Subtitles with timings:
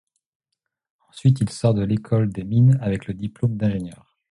[1.09, 4.17] Ensuite il sort de l’Ecole des Mines avec le diplôme d’ingénieur.